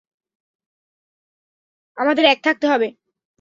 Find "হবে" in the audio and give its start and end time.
2.67-2.87